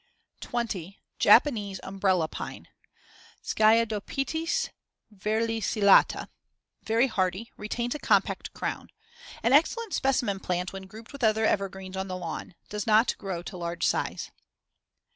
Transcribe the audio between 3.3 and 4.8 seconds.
(Sciadopitys